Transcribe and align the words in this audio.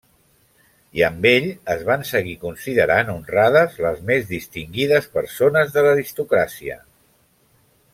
I 0.99 1.03
amb 1.07 1.27
ell 1.31 1.45
es 1.73 1.83
van 1.89 2.05
seguir 2.13 2.33
considerant 2.45 3.13
honrades 3.15 3.77
les 3.87 4.03
més 4.11 4.27
distingides 4.35 5.09
persones 5.19 5.75
de 5.77 5.89
l'aristocràcia. 5.89 6.85